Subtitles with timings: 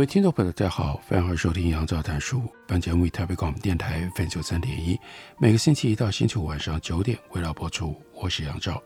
[0.00, 2.42] 各位听众朋友，大家好，欢迎收听杨照谈书。
[2.66, 4.98] 本节目以台北广播电台 FM 九三点一，
[5.38, 7.94] 每个星期一到星期五晚上九点为大家播出。
[8.14, 8.82] 我是杨照，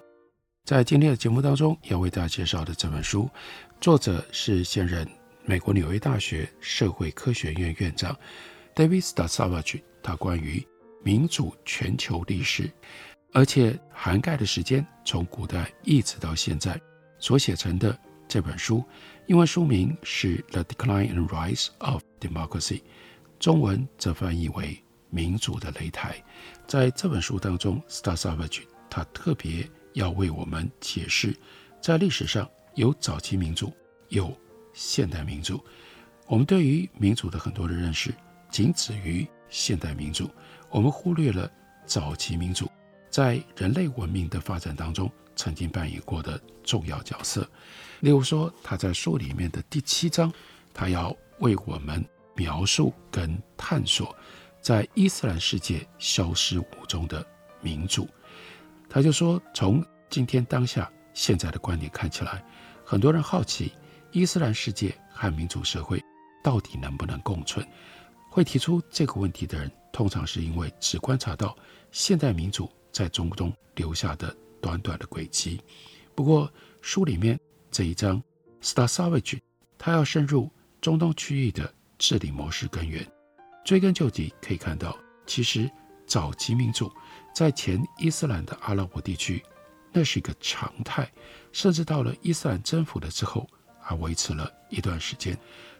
[0.65, 3.31] 在今天的节目当中要为大家介绍的这本书，
[3.81, 5.09] 作者是现任
[5.45, 8.19] 美国纽约大学社会科学院院长
[8.75, 9.81] David Star Savage。
[10.03, 10.67] 他关于
[11.05, 12.69] 民主全球历史，
[13.33, 16.77] 而且涵盖的时间从古代一直到现在
[17.21, 18.83] 所写成的这本书。
[19.27, 22.81] 英文书名是《The Decline and Rise of Democracy》，
[23.39, 24.67] 中文则翻译为
[25.09, 26.13] 《民主的擂台》。
[26.67, 31.35] 在这本书当中，Stasavage 他特别要为我们解释，
[31.81, 33.73] 在历史上有早期民主，
[34.11, 34.31] 有
[34.75, 35.59] 现代民主。
[36.27, 38.15] 我们对于民主的很多的认识，
[38.51, 40.31] 仅止于现代民主，
[40.69, 41.51] 我们忽略了
[41.87, 42.71] 早期民主
[43.15, 47.49] 在人类文明的发展当中曾经扮演过的重要角色。
[48.01, 50.33] 例如说，他在书里面的第七章，
[50.73, 54.13] 他要为我们描述跟探索
[54.61, 57.25] 在伊斯兰世界消失无踪的
[57.61, 58.09] 民主。
[58.91, 62.45] 他就说，从今天当下现在的观点看起来，
[62.85, 63.73] 很多人好奇
[64.11, 66.03] 伊斯兰世界和民主社会
[66.43, 67.65] 到底能不能共存。
[68.29, 71.57] 会提出这个问题的人，通常是因为只观察到
[71.93, 75.61] 现代民主在中东留下的短短的轨迹。
[76.15, 76.51] 不过
[76.81, 77.39] 书里面。
[77.71, 78.23] 这一章
[78.63, 79.41] ，Star Savage，
[79.77, 80.49] 他要深入
[80.81, 83.05] 中东区域的治理模式根源，
[83.65, 84.97] 追根究底，可以看到，
[85.27, 85.69] 其实
[86.07, 86.89] 早期民主
[87.35, 89.43] 在前伊斯兰的阿拉伯地区，
[89.93, 91.11] 那是一个常态，
[91.51, 93.45] 甚至到了伊斯兰征服了之后，
[93.81, 95.37] 还维持了一段时间。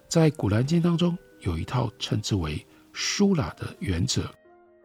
[0.09, 4.29] 在古兰经当中，有一套称之为舒拉的原则，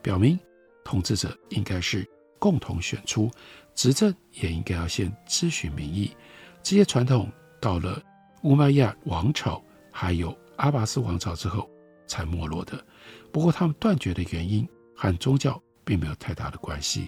[0.04, 0.40] 表明
[0.86, 2.08] 统治者应该是
[2.40, 3.30] 共同选出，
[3.76, 6.16] 执政也应该要先咨询民意。
[6.64, 8.02] 这些传统到了
[8.44, 9.62] 乌麦亚王朝
[9.92, 11.70] 还有阿拔斯王朝之后
[12.08, 12.84] 才没落的。
[13.32, 17.08] 不过，他们断绝的原因和宗教并没有太大的关系。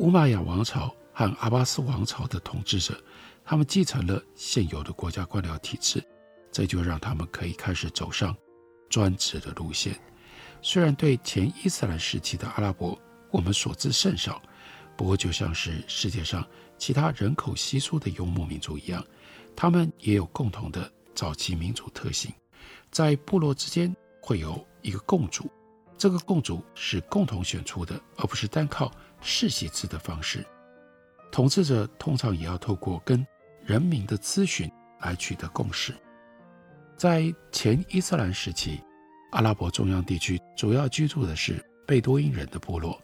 [0.00, 3.00] 乌麦亚王朝和阿拔斯王朝的统治者，
[3.44, 6.02] 他们继承了现有的国家官僚体制，
[6.50, 8.34] 这就让他们可以开始走上
[8.88, 9.98] 专制的路线。
[10.60, 12.98] 虽然对前伊斯兰时期的阿拉伯
[13.30, 14.42] 我们所知甚少，
[14.96, 16.46] 不过就像是世界上。
[16.78, 19.06] 其他人口稀疏的游牧民族一样，
[19.54, 22.32] 他们也有共同的早期民族特性。
[22.90, 25.48] 在部落之间会有一个共主，
[25.96, 30.44] 这个共主是共同选出的，而不是单靠世袭制的方式。
[31.30, 33.24] 统治者通常也要透过跟
[33.64, 34.68] 人民的咨询
[35.00, 35.94] 来取得共识。
[36.96, 38.80] 在前伊斯兰时期，
[39.30, 43.00] 阿拉伯中央地区主要居住的是贝多因人的部落，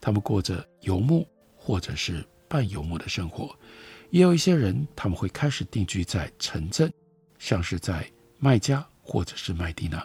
[0.00, 2.24] 他们过着游牧或者是。
[2.50, 3.54] 半游牧的生活，
[4.08, 6.90] 也有一些人他们会开始定居在城镇，
[7.38, 10.02] 像是在麦加或者是麦地那。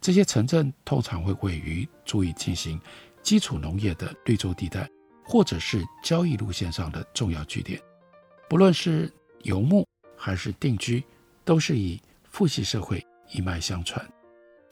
[0.00, 2.80] 这些城镇通常会位于足以进行
[3.22, 4.90] 基础农业的绿洲地带，
[5.24, 7.80] 或者是交易路线上的重要据点。
[8.50, 9.08] 不论是
[9.44, 11.00] 游牧还是定居，
[11.44, 13.00] 都是以父系社会
[13.30, 14.04] 一脉相传。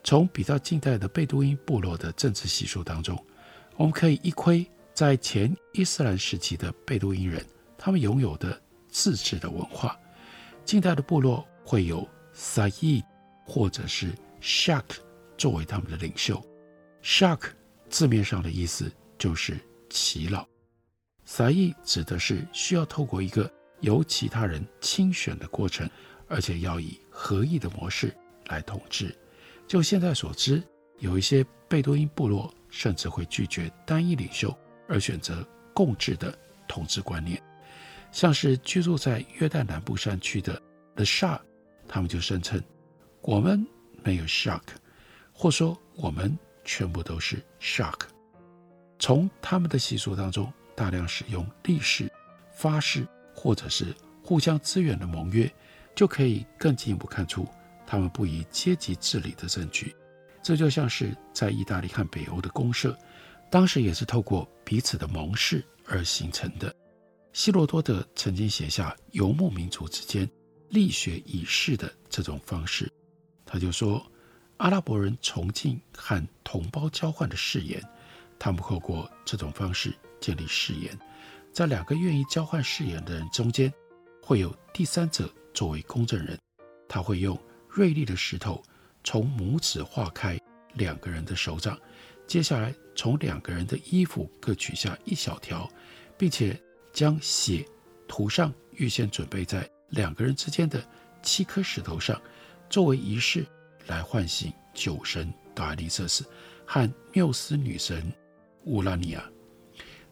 [0.02, 3.16] 从比较近代的贝都因部落的政治习俗当中，
[3.82, 4.64] 我们可以一窥。
[4.94, 7.44] 在前伊斯兰时期的贝都因人，
[7.76, 9.98] 他们拥有的自治的文化。
[10.64, 13.02] 近代的部落会有 Sayyid
[13.44, 14.84] 或者是 Sheikh
[15.36, 16.40] 作为他们的领袖。
[17.02, 17.50] Sheikh
[17.88, 19.58] 字面上的意思就是
[19.90, 20.46] 耆老。
[21.26, 23.50] Sayyid 指的是需要透过一个
[23.80, 25.90] 由其他人亲选的过程，
[26.28, 29.12] 而且要以合议的模式来统治。
[29.66, 30.62] 就现在所知，
[31.00, 34.52] 有一些贝都因部落甚至会拒绝单一领袖。
[34.88, 36.36] 而选择共治的
[36.68, 37.40] 统治观念，
[38.10, 40.60] 像是居住在约旦南部山区的
[40.96, 41.40] The Shark，
[41.88, 42.62] 他们就声称
[43.22, 43.64] 我们
[44.02, 44.60] 没有 Shark”，
[45.32, 48.00] 或说我们全部都是 Shark”。
[48.98, 52.12] 从他们的习俗当中，大量使用立誓、
[52.54, 55.50] 发誓或者是互相支援的盟约，
[55.94, 57.46] 就可以更进一步看出
[57.86, 59.94] 他们不以阶级治理的证据。
[60.42, 62.96] 这就像是在意大利和北欧的公社。
[63.50, 66.74] 当时也是透过彼此的盟誓而形成的。
[67.34, 70.26] 希罗多德曾经写下游牧民族之间
[70.70, 72.90] 力学仪式的这种方式，
[73.44, 74.02] 他就说，
[74.56, 77.82] 阿拉伯人崇敬和同胞交换的誓言，
[78.38, 80.98] 他们透过这种方式建立誓言，
[81.52, 83.70] 在两个愿意交换誓言的人中间，
[84.22, 86.38] 会有第三者作为公证人，
[86.88, 88.62] 他会用锐利的石头
[89.04, 90.38] 从拇指划开
[90.74, 91.78] 两个人的手掌，
[92.26, 95.68] 接下来从两个人的衣服各取下一小条，
[96.16, 96.60] 并且
[96.92, 97.66] 将血
[98.06, 100.82] 涂上预先准备在两个人之间的
[101.22, 102.20] 七颗石头上，
[102.70, 103.46] 作为仪式
[103.86, 106.24] 来唤醒酒神达利瑟斯
[106.66, 108.12] 和缪斯女神
[108.64, 109.24] 乌拉尼亚。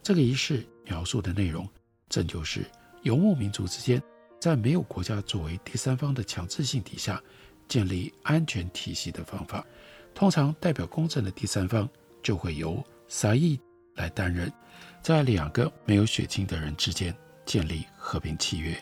[0.02, 1.68] 这个仪式描述的内容，
[2.08, 2.64] 正就是
[3.02, 4.02] 游牧民族之间
[4.40, 7.22] 在没有国家作为第三方的强制性底下
[7.70, 9.64] 建立安全体系的方法。
[10.12, 11.88] 通常代表公正的第三方
[12.20, 13.58] 就会由撒义
[13.94, 14.52] 来担任，
[15.00, 18.76] 在两个没有血亲的人之间建立和平契约。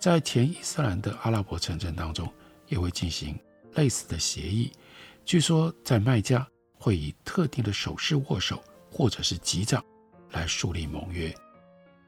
[0.00, 2.30] 在前伊斯兰的阿拉伯城镇当中，
[2.66, 3.38] 也会进行
[3.74, 4.72] 类似的协议。
[5.24, 9.82] 据说，在麦加会以特定的手势握手，或者是击掌，
[10.32, 11.32] 来树立盟约。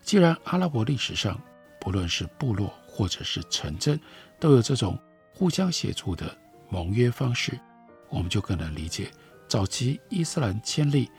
[0.02, 1.40] 既然阿拉伯历史上，
[1.80, 3.98] 不论是部落或者是城镇，
[4.40, 4.98] 都有这种
[5.36, 6.34] 互相协助的
[6.70, 7.60] 盟约方式。
[8.08, 9.10] 我们就更能理解
[9.46, 11.10] 早期伊斯兰签立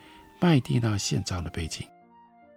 [0.42, 1.88] 麦地那宪章的背景。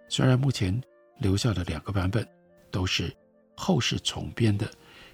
[0.09, 0.81] 虽然目前
[1.19, 2.27] 留下的两个版本
[2.71, 3.15] 都是
[3.55, 4.67] 后世重编的，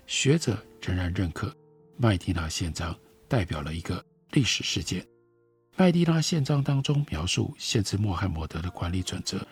[0.06, 1.54] 学者仍然认可
[1.98, 2.98] 麦地那宪章
[3.28, 5.06] 代表了一个历史事件。
[5.76, 9.46] 麦地那宪章当中描述限制穆罕默德的管理准则，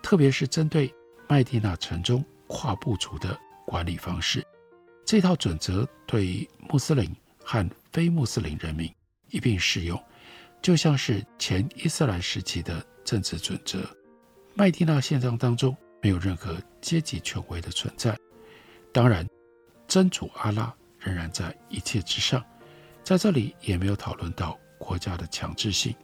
[0.00, 0.94] 特别是针对
[1.28, 4.46] 麦地那城中跨部族的管理方式。
[5.06, 7.08] 这套准则对穆斯林
[7.38, 8.92] 和非穆斯林人民。
[9.30, 10.00] 一并适用，
[10.60, 13.80] 就像是前伊斯兰时期的政治准则。
[14.54, 18.16] 麦地那宪章当中没有任何阶级权威的存在，
[18.92, 19.24] 当然，
[19.86, 22.44] 真主阿拉仍然在一切之上。
[23.04, 25.94] 在这里也没有讨论到国家的强制性，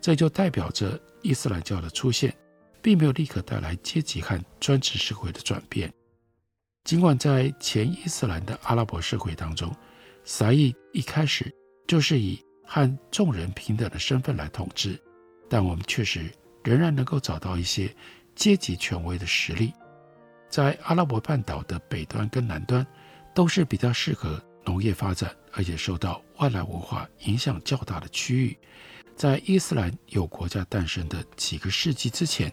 [0.00, 2.34] 这就代表着伊斯兰教的出现，
[2.80, 5.92] 并没有立刻带来阶级和专制社会的转变。
[6.88, 9.70] 尽管在前伊斯兰的阿拉伯社会当中，
[10.24, 11.54] 撒义一开始
[11.86, 14.98] 就是以和众人平等的身份来统治，
[15.50, 16.32] 但我们确实
[16.64, 17.94] 仍然能够找到一些
[18.34, 19.70] 阶级权威的实例，
[20.48, 22.86] 在阿拉伯半岛的北端跟南端，
[23.34, 28.58] 都是比较适合农业发展，而且受到外来文化影响较大的区域。
[29.14, 32.50] 在伊斯兰有国家诞生的几个世纪之前，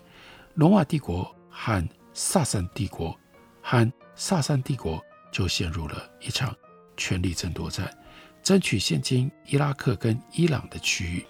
[0.55, 3.17] 罗马帝国和萨珊帝国
[3.61, 6.55] 和萨珊帝国就陷入了一场
[6.95, 7.95] 权力争夺战。
[8.41, 11.25] 争取现今伊拉克跟伊朗的区域，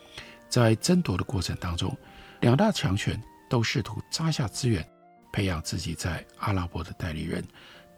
[0.50, 1.96] 在争夺的过程当中，
[2.42, 4.86] 两大强权都试图扎下资源，
[5.32, 7.42] 培养自己在阿拉伯的代理人。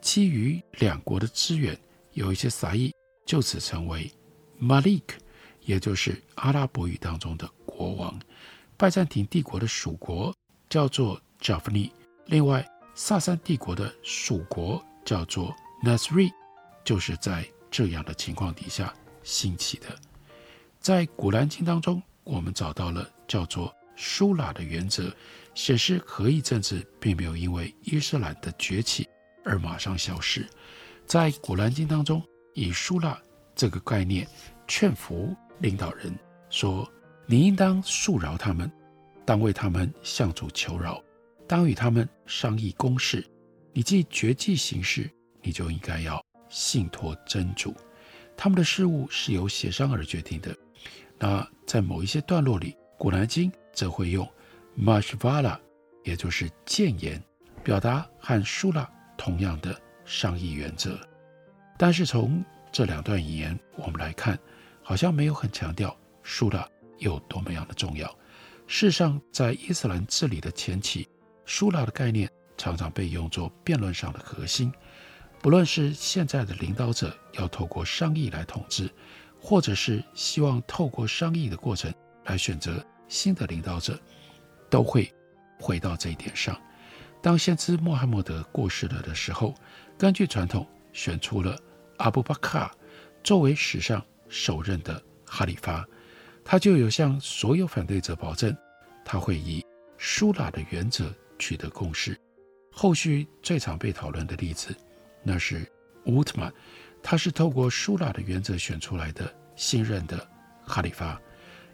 [0.00, 1.76] 基于两国的资源，
[2.12, 2.94] 有一些撒义
[3.26, 4.08] 就此成为
[4.60, 5.02] Malik，
[5.62, 8.16] 也就是阿拉伯语当中的国王。
[8.76, 10.32] 拜占庭帝国的属国
[10.70, 11.90] 叫做 Jafni，
[12.26, 12.64] 另外
[13.00, 15.54] 萨珊帝国的属国叫做
[15.84, 16.32] Nasri，
[16.82, 18.92] 就是在这样的情况底下。
[19.22, 19.86] 兴起的，
[20.80, 25.14] 在《古兰经》当中，我们找到了叫做舒拉的原则，
[25.54, 29.08] 显示合议政治并没有因为伊斯兰的崛起
[29.44, 30.44] 而马上消失。
[31.06, 32.20] 在《古兰经》当中，
[32.52, 33.16] 以舒拉
[33.54, 34.26] 这个概念
[34.66, 36.12] 劝服领导人
[36.50, 36.90] 说
[37.26, 38.68] ：“你应当恕饶他们，
[39.24, 41.00] 当为他们向主求饶，
[41.48, 43.26] 当与他们商议公事。
[43.72, 47.74] 你既决计行事，你就应该要信托真主。”
[48.36, 50.56] 他们的事务是由协商而决定的。
[51.18, 54.28] 那在某一些段落里，《古兰经》则会用
[54.78, 55.58] mashwara，
[56.04, 57.20] 也就是谏言，
[57.64, 60.96] 表达和舒拉同样的商议原则。
[61.76, 64.38] 但是从这两段引言我们来看，
[64.82, 66.64] 好像没有很强调舒拉
[66.98, 68.08] 有多么样的重要。
[68.66, 71.08] 事实上，在伊斯兰治理的前期，
[71.48, 74.70] 舒拉的概念常常被用作辩论上的核心。
[75.40, 78.90] 不论是现在的领导者要透过商议来统治，
[79.40, 81.90] 或者是希望透过商议的过程
[82.26, 83.98] 来选择新的领导者，
[84.68, 85.10] 都会
[85.58, 86.54] 回到这一点上。
[87.22, 89.54] 当先知穆罕默德过世了的时候，
[89.96, 91.58] 根据传统选出了
[91.96, 92.70] 阿布巴卡
[93.24, 95.82] 作为史上首任的哈里发，
[96.44, 98.54] 他就有向所有反对者保证，
[99.02, 99.64] 他会以
[99.96, 102.18] 舒拉的原则取得共识。
[102.70, 104.74] 后续最常被讨论的例子。
[105.22, 105.70] 那是
[106.06, 106.52] 乌特曼，
[107.02, 110.26] 他是透过舒拉的原则选出来的新任的
[110.64, 111.20] 哈里发，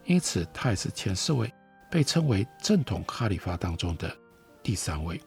[0.04, 1.52] 因此他也是前四位
[1.90, 4.16] 被称为正统哈里发当中的
[4.62, 5.20] 第三位。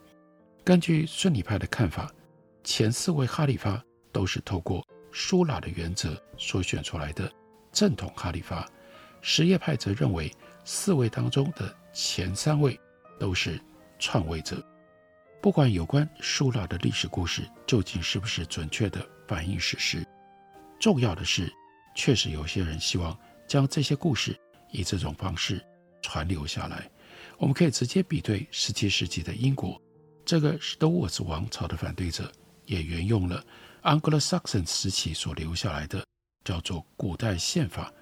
[0.63, 2.11] 根据逊尼派的看法，
[2.63, 7.31] 前四位哈里发都是透过舒拉的原则所选出来的
[7.71, 8.67] 正统哈里发。
[9.21, 10.31] 什叶派则认为，
[10.65, 12.79] 四位当中的前三位
[13.19, 13.61] 都是
[13.99, 14.63] 篡位者。
[15.41, 20.05] 不管有关舒拉的历史故事究竟是不是准确的反映史实，
[20.79, 21.51] 重要的是，
[21.95, 24.37] 确实有些人希望将这些故事
[24.71, 25.63] 以这种方式
[26.01, 26.89] 传留下来。
[27.37, 29.79] 我们可以直接比对17世纪的英国，
[30.25, 32.31] 这个史都沃茨王朝的反对者
[32.65, 33.43] 也沿用了
[33.83, 36.03] Anglo-Saxon 时期所留下来的
[36.43, 37.93] 叫做古代宪法。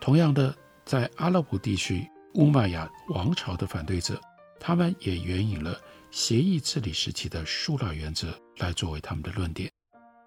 [0.00, 4.20] 同样的，在阿拉伯地区乌玛雅王朝的反对者，
[4.64, 5.76] 他们也援引了。
[6.12, 9.68] 协议治理时期的舒拉原则来作为他们的论点，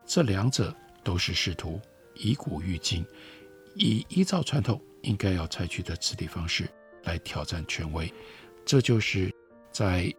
[0.04, 1.80] 这两者都是试图
[2.16, 3.06] 以古喻今，
[3.76, 6.68] 以依照传统应该要采取的治理方式
[7.04, 8.12] 来挑战权威。
[8.66, 9.32] 这就是
[9.72, 10.12] 在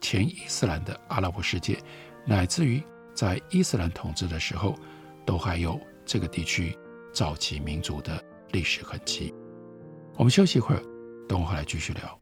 [0.00, 1.80] 前伊斯兰的阿拉伯世界，
[2.26, 2.82] 乃至于
[3.14, 4.76] 在伊斯兰统治的时候，
[5.24, 6.76] 都还有这个地区
[7.14, 9.32] 早期民族的历史痕迹。
[10.16, 10.82] 我们休息一会儿，
[11.28, 12.21] 等我回来继续聊。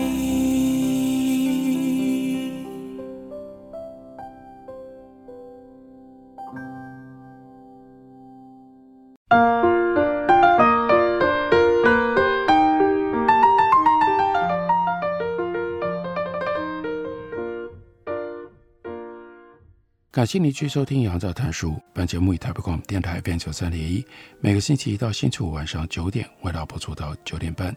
[20.21, 21.71] 感谢您继续收听《杨照谈书》。
[21.93, 24.05] 本节目以台北广播电台 FM 九三点一，
[24.39, 27.75] 每个星期一到星期五晚上九点，为大家播出到九点半。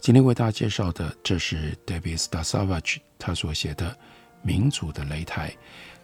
[0.00, 3.90] 今天为大家介绍的，这是 David Stasavage 他所写的
[4.42, 5.50] 《民主的擂台》。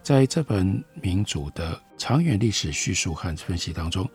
[0.01, 4.09] 在这本民主的长远历史叙述和分析当中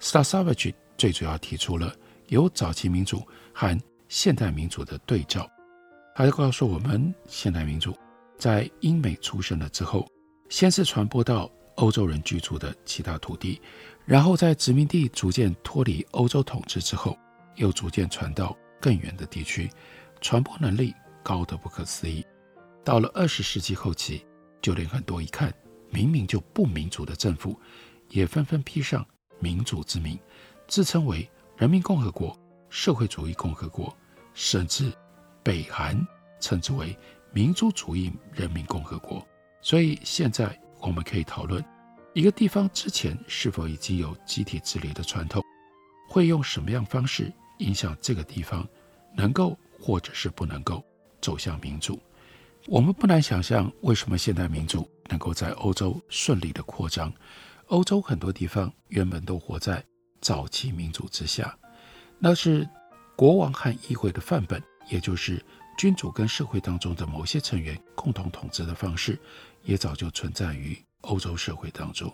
[0.00, 1.92] ，Star Savage 最主要提出了
[2.28, 3.76] 有早期民主和
[4.08, 5.44] 现代民主的对照。
[6.14, 7.98] 他就告诉我们，现代民主
[8.38, 10.08] 在英美出生了之后。
[10.48, 13.60] 先是传播到欧洲人居住的其他土地，
[14.04, 17.18] 然后在殖民地逐渐脱离欧洲统治之后，
[17.56, 19.70] 又逐渐传到更远的地区，
[20.20, 22.24] 传播能力高得不可思议。
[22.84, 24.24] 到了二十世纪后期，
[24.62, 25.52] 就连很多一看
[25.90, 27.58] 明明就不民主的政府，
[28.08, 29.04] 也纷纷披上
[29.40, 30.18] 民主之名，
[30.68, 32.38] 自称为人民共和国、
[32.70, 33.94] 社会主义共和国，
[34.32, 34.92] 甚至
[35.42, 36.00] 北韩
[36.40, 36.96] 称之为
[37.32, 39.26] 民族主义人民共和国。
[39.66, 41.60] 所以现在我们可以讨论，
[42.14, 45.42] 一个地方之前是否已经有集体治理的传统，
[46.08, 48.64] 会用什么样方式影响这个地方
[49.16, 50.84] 能够或者是不能够
[51.20, 52.00] 走向民主。
[52.68, 57.12] 我们不难想象，为什么现代民主能够在欧洲顺利的扩张。
[57.66, 59.84] 欧洲很多地方原本都活在
[60.20, 61.58] 早期民主之下，
[62.20, 62.64] 那是
[63.16, 65.44] 国王和议会的范本，也就是
[65.76, 69.18] 君主跟社会当中的某些成员共同统治的方式。
[69.66, 72.10] 也早就存在于欧洲社会当中。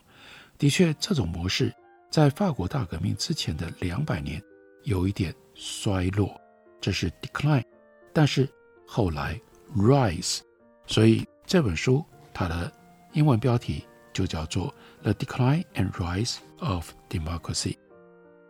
[0.59, 1.73] 的确，这种模式
[2.11, 4.43] 在法国大革命之前的两百年
[4.83, 6.35] 有一点衰落，
[6.81, 7.65] 这是 decline，
[8.13, 8.49] 但是
[8.87, 9.41] 后来
[9.77, 10.41] rise。
[10.87, 12.05] 所以这本书
[12.35, 12.73] 它的
[13.13, 17.75] 英文标题就叫做《The Decline and Rise of Democracy》。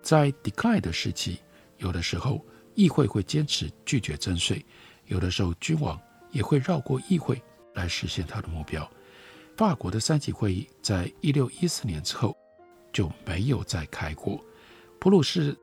[0.02, 1.38] 在 decline 的时期，
[1.78, 2.44] 有的时候
[2.74, 4.64] 议会会坚持拒绝征税，
[5.06, 7.40] 有的时候君王也会绕过议会。
[7.74, 8.88] 来实现他的目标。
[9.56, 12.36] 法国的三级会议在一六一四年之后
[12.92, 14.42] 就没有再开过。
[14.98, 15.56] 普鲁士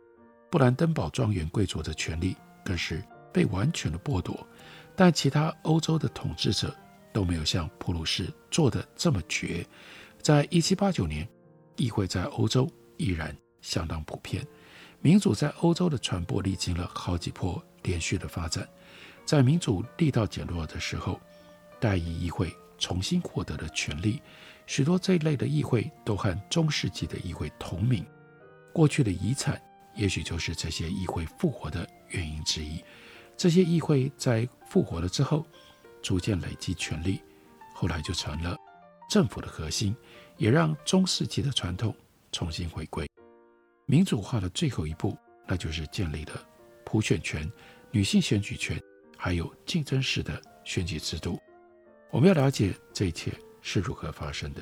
[0.49, 4.47] 布兰登堡庄园贵族的权利更是被完全的剥夺，
[4.95, 6.75] 但其他欧洲的统治者
[7.11, 9.65] 都没有像普鲁士做的这么绝。
[10.21, 11.27] 在一七八九年，
[11.77, 14.45] 议会在欧洲依然相当普遍，
[15.01, 18.67] 民主在欧洲的传播历经了好几波连续的发展。
[19.25, 21.19] 在民主力道减弱的时候，
[21.79, 24.21] 代议议会重新获得了权力，
[24.65, 28.05] 许多这一类的议会都和中世纪的议会同名。
[28.71, 29.61] 过去的遗产，
[29.95, 32.83] 也许就是这些议会复活的原因之一。
[33.35, 35.45] 这些议会在复活了之后，
[36.01, 37.21] 逐渐累积权力，
[37.73, 38.55] 后来就成了
[39.09, 39.95] 政府的核心，
[40.37, 41.95] 也让中世纪的传统
[42.31, 43.09] 重新回归。
[43.85, 45.17] 民主化的最后一步，
[45.47, 46.41] 那就是建立了
[46.85, 47.51] 普选权、
[47.91, 48.79] 女性选举权，
[49.17, 51.39] 还有竞争式的选举制度。
[52.11, 54.61] 我们要了解这一切是如何发生的。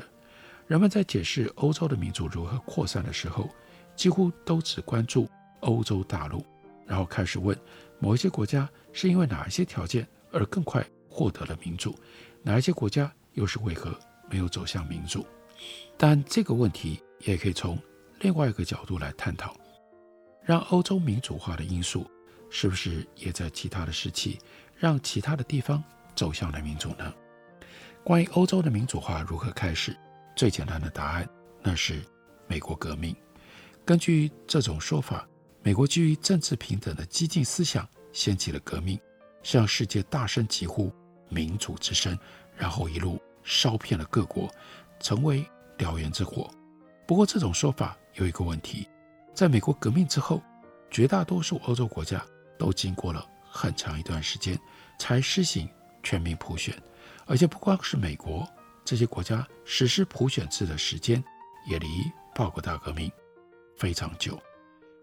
[0.68, 3.50] 人们在解释欧洲的民主如何扩散的时候，
[3.96, 5.30] 几乎都只关注
[5.62, 6.46] 欧洲大陆，
[6.86, 7.58] 然后开始问
[8.00, 11.98] 某一些国家是因为哪一些条件而更快获得了民主，
[12.44, 13.98] 哪一些国家又是为何
[14.30, 15.26] 没有走向民主。
[15.98, 17.80] 但这个问题也可以从
[18.20, 19.56] 另外一个角度来探讨：
[20.44, 22.06] 让欧洲民主化的因素
[22.50, 24.38] 是不是也在其他的时期
[24.76, 25.82] 让其他的地方
[26.14, 27.14] 走向了民主呢？
[28.08, 29.94] 关于欧洲的民主化如何开始，
[30.34, 31.28] 最简单的答案
[31.62, 32.02] 那是
[32.48, 33.14] 美国革命。
[33.84, 35.28] 根据这种说法，
[35.62, 38.98] 美国基于政治平等的激进思想掀起了革命，
[39.44, 40.90] 向世界大声疾呼
[41.28, 42.18] 民主之声，
[42.56, 44.50] 然后一路烧遍了各国，
[45.02, 45.46] 成为
[45.78, 46.50] 燎原之火。
[47.06, 48.88] 不过，这种说法有一个问题：
[49.34, 50.42] 在美国革命之后，
[50.90, 52.26] 绝大多数欧洲国家
[52.58, 54.58] 都经过了很长一段时间
[54.98, 55.70] 才施行
[56.02, 56.74] 全民普选。
[57.28, 58.48] 而且不光是美国，
[58.86, 61.24] 这些国家实施普选制的时间
[61.70, 61.88] 也离
[62.36, 63.12] 法国大革命
[63.76, 64.40] 非常久。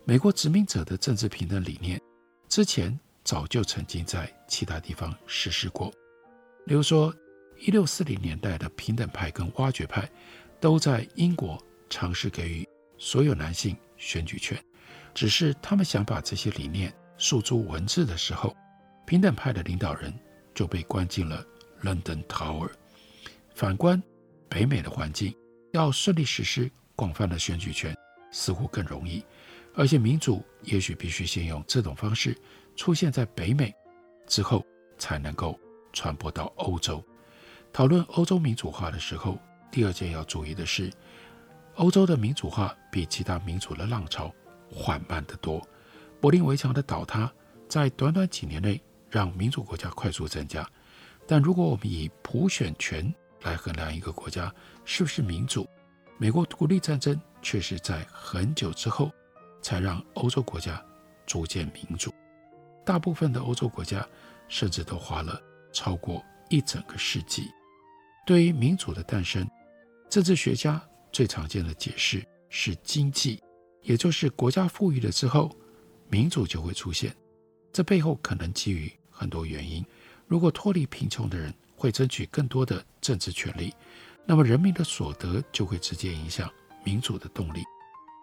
[0.05, 2.01] 美国殖民者的政治平等理念
[2.49, 5.93] 之前早就曾经在其他地方实施过。
[6.67, 7.15] 例如说，
[7.59, 10.09] 一六四零年代的平等派跟挖掘派
[10.61, 12.67] 都在英国尝试给予
[12.99, 14.59] 所有男性选举权，
[15.15, 18.57] 只是他们想把这些理念诉诸文字的时候，
[19.07, 20.13] 平等派的领导人
[20.55, 21.45] 就被关进了。
[21.85, 22.71] London Tower。
[23.55, 24.03] 反观
[24.49, 25.37] 北美的环境，
[25.73, 27.97] 要顺利实施广泛的选举权，
[28.33, 29.25] 似乎更容易。
[29.77, 32.37] 而且民主也许必须先用这种方式
[32.77, 33.75] 出现在北美，
[34.27, 34.65] 之后
[34.99, 35.59] 才能够
[35.93, 37.05] 传播到欧洲。
[37.73, 39.37] 讨论欧洲民主化的时候，
[39.73, 40.93] 第二件要注意的是，
[41.75, 44.33] 欧洲的民主化比其他民主的浪潮
[44.71, 45.61] 缓慢得多。
[46.21, 47.29] 柏林围墙的倒塌，
[47.69, 50.65] 在短短几年内让民主国家快速增加。
[51.27, 54.53] 但如果我们以普选权来衡量一个国家
[54.85, 55.67] 是不是民主，
[56.19, 59.11] 美国独立战争却是在很久之后
[59.63, 60.85] 才让欧洲国家
[61.27, 62.13] 逐渐民主。
[62.85, 64.07] 大部分的欧洲国家
[64.49, 65.41] 甚至都花了
[65.73, 67.51] 超过一整个世纪。
[68.27, 69.49] 对于民主的诞生，
[70.11, 73.43] 政治学家最常见的解释是经济，
[73.83, 75.51] 也就是国家富裕了之后，
[76.09, 77.15] 民主就会出现。
[77.73, 79.85] 这背后可能基于很多原因。
[80.27, 83.73] 如果脱离贫穷的人会争取更多的政治权利，
[84.27, 86.51] 那么人民的所得就会直接影响
[86.85, 87.63] 民主的动力。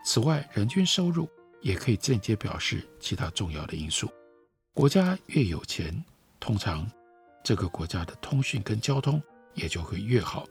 [0.04, 1.30] 此外，人均收入
[1.62, 4.10] 也可以间接表示其他重要的因素。
[4.74, 6.04] 国家越有钱，
[6.40, 6.90] 通常
[7.44, 9.22] 这个国家的通讯跟交通
[9.54, 10.48] 也就会越好，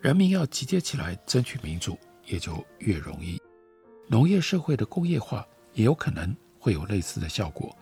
[0.00, 3.38] 人民要集结起来争取民主也就越容易。
[4.08, 7.76] 农业社会的工业化也有可能会有类似的效果。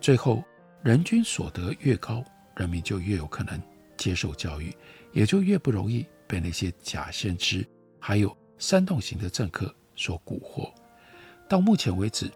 [0.00, 0.44] 最后，
[0.84, 2.22] 人均所得越高，
[2.56, 3.60] 人民就越有可能
[3.96, 4.74] 接受教育，
[5.12, 7.66] 也就越不容易被那些假先知
[7.98, 10.72] 还有煽动型的政客所蛊惑。
[11.48, 12.30] 到目前为止，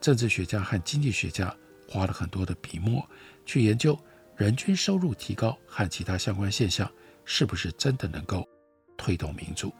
[0.00, 1.54] 政治学家和经济学家
[1.88, 3.06] 花了很多的笔墨
[3.44, 3.98] 去研究
[4.36, 6.90] 人均收入提高和其他相关现象
[7.24, 8.48] 是不是真的能够
[8.96, 9.72] 推动民主。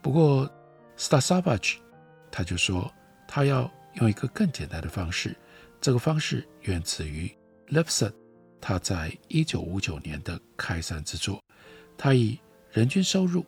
[0.00, 0.50] 不过
[0.96, 1.76] ，Star Savage，
[2.30, 2.92] 他就说
[3.28, 5.36] 他要用一个更简单的方式，
[5.80, 7.30] 这个方式源自于
[7.68, 8.12] Lifson。
[8.60, 11.42] 他在一九五九年的开山之作，
[11.96, 12.38] 他以
[12.70, 13.44] 人均收入、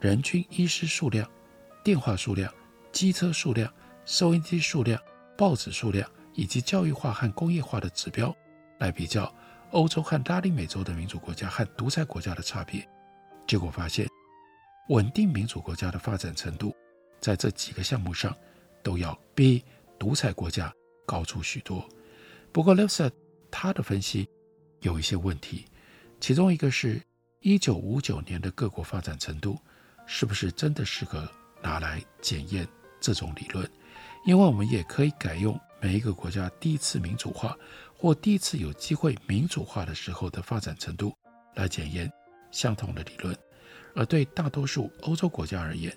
[0.00, 1.28] 人均医师数量、
[1.82, 2.52] 电话数量、
[2.92, 3.72] 机车数量、
[4.04, 5.00] 收音机数量、
[5.36, 8.34] 报纸数量以及教育化和工业化的指标
[8.78, 9.34] 来比较
[9.72, 12.88] 欧洲和拉丁美洲的民主国家和独裁国家的差别，
[13.46, 14.06] 结果发现，
[14.90, 16.74] 稳定民主国家的发展程度
[17.20, 18.34] 在这几个项目上
[18.82, 19.64] 都要比
[19.98, 20.72] 独裁国家
[21.04, 21.86] 高出许多。
[22.52, 23.12] 不过 l e f s
[23.50, 24.28] 他的分析。
[24.82, 25.64] 有一些问题，
[26.20, 27.00] 其中一个是
[27.40, 29.58] 一九五九年的各国发展程度，
[30.06, 31.28] 是不是真的适合
[31.62, 32.66] 拿来检验
[33.00, 33.68] 这种理论？
[34.26, 37.56] 因为我们也可以改用每一个国家第一次民主化
[37.96, 41.12] 或第一次有机会民主化的时候的发展程度
[41.54, 42.12] 来检验
[42.50, 43.36] 相同的理论。
[43.94, 45.96] 而对大多数欧洲国家而言，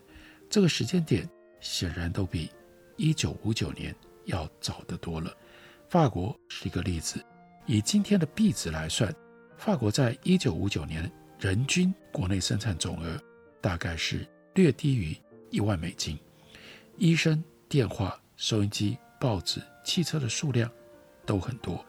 [0.49, 2.51] 这个时间点显然都比
[2.97, 3.95] 一九五九年
[4.25, 5.31] 要早得多了。
[5.87, 7.23] 法国是一个例子，
[7.67, 9.13] 以今天的币值来算，
[9.57, 13.19] 法国在一九五九年人均国内生产总额
[13.59, 15.17] 大概是略低于
[15.49, 16.17] 一万美金。
[16.97, 20.69] 医生、电话、收音机、报纸、汽车的数量
[21.25, 21.83] 都很多。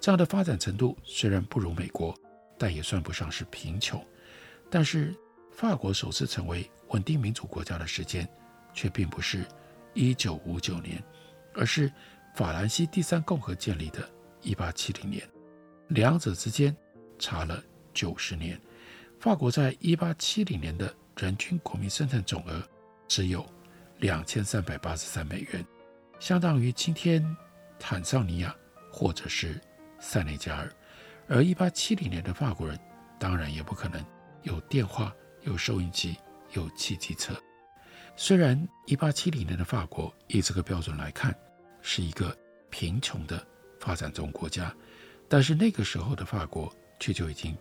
[0.00, 2.12] 这样的发展程度虽然不如美国，
[2.58, 4.04] 但也算不上是贫穷。
[4.68, 5.14] 但是
[5.52, 8.28] 法国首次成为稳定民主国家的时间，
[8.74, 9.44] 却并不是
[9.94, 11.02] 一九五九年，
[11.54, 11.92] 而是。
[12.32, 14.08] 法兰西第三共和建立的
[14.42, 15.28] 1870年，
[15.88, 16.76] 两者之间
[17.18, 18.60] 差了九十年。
[19.18, 22.62] 法国在1870年的人均国民生产总额
[23.06, 23.44] 只有
[23.98, 25.64] 两千三百八十三美元，
[26.18, 27.24] 相当于今天
[27.78, 28.54] 坦桑尼亚
[28.90, 29.60] 或者是
[29.98, 30.72] 塞内加尔。
[31.28, 32.78] 而1870年的法国人
[33.18, 34.04] 当然也不可能
[34.42, 36.16] 有电话、有收音机、
[36.52, 37.34] 有汽机车。
[38.16, 41.34] 虽然1870年的法国以这个标准来看，
[41.82, 42.36] 是一个
[42.70, 43.46] 贫穷的
[43.80, 44.72] 发展中国家，
[45.28, 47.56] 但是那个时候的法国却就已经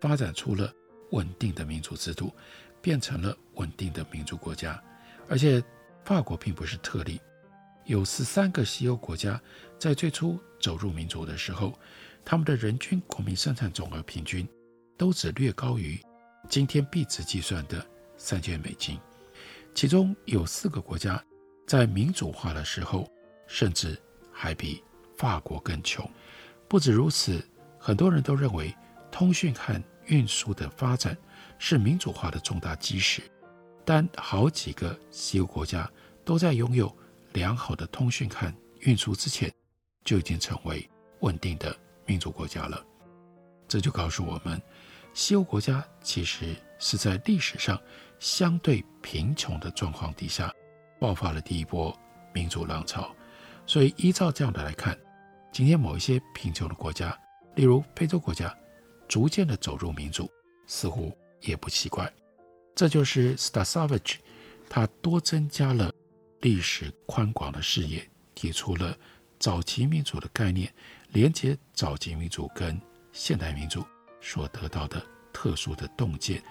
[0.00, 0.72] 发展出了
[1.10, 2.32] 稳定的民主制度，
[2.80, 4.80] 变成了稳定的民主国家。
[5.28, 5.60] 而且
[6.04, 7.20] 法国并不是特例，
[7.86, 9.40] 有十三个西欧国家
[9.78, 11.76] 在最初走入民主的时候，
[12.24, 14.46] 他们的人均国民生产总额平均
[14.96, 16.00] 都只略高于
[16.48, 17.84] 今天币值计算的
[18.16, 18.96] 三千美金。
[19.74, 21.20] 其中有四个国家
[21.66, 23.10] 在民主化的时候。
[23.48, 24.00] 甚至
[24.32, 24.82] 还比
[25.22, 26.04] 法国更穷。
[26.66, 27.40] 不止如此，
[27.78, 28.74] 很多人都认为
[29.08, 31.16] 通讯和运输的发展
[31.60, 33.22] 是民主化的重大基石。
[33.84, 35.88] 但好几个西欧国家
[36.24, 36.92] 都在拥有
[37.34, 39.48] 良好的通讯和运输之前，
[40.04, 41.72] 就已经成为稳定的
[42.04, 42.84] 民主国家了。
[43.68, 44.60] 这就告诉我们，
[45.14, 47.80] 西欧国家其实是在历史上
[48.18, 50.52] 相对贫穷的状况底下，
[50.98, 51.96] 爆发了第一波
[52.34, 53.14] 民主浪潮。
[53.66, 54.98] 所以，依照这样的来看，
[55.52, 57.16] 今天某一些贫穷的国家，
[57.56, 58.56] 例如非洲国家，
[59.06, 60.26] 逐渐的走入民主，
[60.66, 62.10] 似乎也不奇怪。
[62.74, 64.14] 这就是 Star Savage，
[64.70, 65.92] 他多增加了
[66.40, 68.96] 历史宽广的视野，提出了
[69.38, 70.72] 早期民主的概念，
[71.10, 72.80] 连接早期民主跟
[73.12, 73.84] 现代民主
[74.22, 76.42] 所得到的特殊的洞见。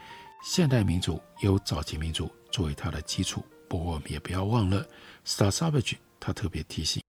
[0.43, 4.85] 现代民主有早期民主作为它的基础，不过我们也不要忘了
[5.25, 5.95] Star Savage，。
[6.19, 7.01] 他特别提醒，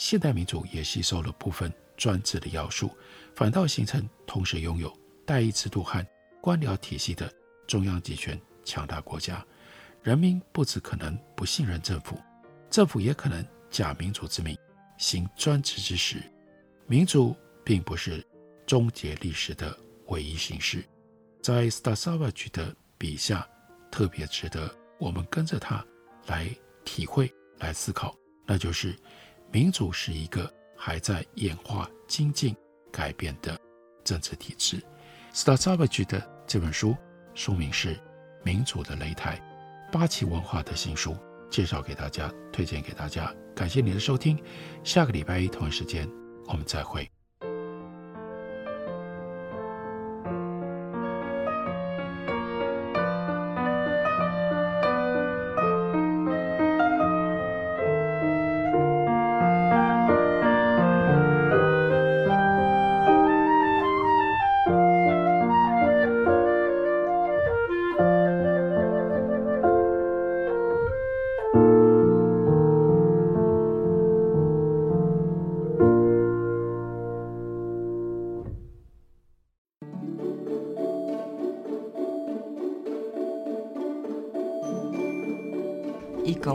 [0.00, 2.90] 现代民主也吸收了部分专制的要素，
[3.34, 4.90] 反倒形成同时拥有
[5.26, 6.02] 代议制度和
[6.40, 7.30] 官僚体系的
[7.66, 9.44] 中央集权强大国家。
[10.02, 12.18] 人民不只可能不信任政府，
[12.70, 14.56] 政府也可能假民主之名
[14.96, 16.16] 行专制之实。
[16.86, 18.26] 民主并不是
[18.66, 20.82] 终结历史的唯一形式。
[21.42, 23.46] 在 Star Savage 的笔下，
[23.90, 25.84] 特别值得我们跟着他
[26.24, 26.48] 来
[26.86, 28.16] 体会、来思考。
[28.46, 28.96] 那就是，
[29.52, 32.54] 民主是一个还在演化、精进、
[32.92, 33.58] 改变的
[34.04, 34.80] 政治体制。
[35.32, 36.96] ，star savage 的这本书
[37.34, 37.94] 书名是
[38.44, 39.40] 《民主的擂台》，
[39.92, 41.16] 八旗文化的新书，
[41.50, 43.34] 介绍给大家，推荐给大家。
[43.54, 44.40] 感谢你的收听，
[44.84, 46.08] 下个礼拜一同一时间
[46.46, 47.10] 我们再会。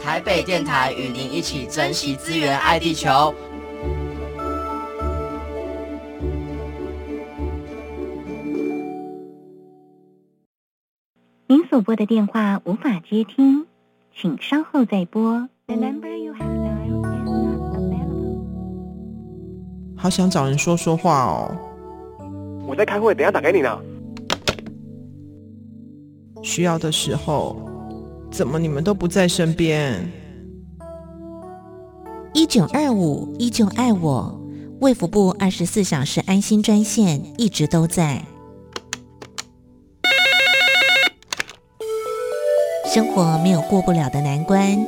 [0.00, 3.34] 台北电台与您一起珍惜资源，爱地球。
[11.46, 13.66] 您所拨的电话无法接听，
[14.14, 15.48] 请稍后再拨。
[15.66, 18.40] The number you have dialed is not available.
[19.96, 21.56] 好想找人说说话哦。
[22.66, 23.78] 我在开会，等下打给你呢。
[26.42, 27.56] 需要的时候，
[28.30, 30.10] 怎么你们都不在身边？
[32.32, 34.40] 一九二五依旧爱我，
[34.80, 38.22] 卫福部二十四小时安心专线一直都在。
[42.86, 44.86] 生活没有过不了的难关，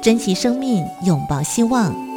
[0.00, 2.11] 珍惜生命，拥抱希望。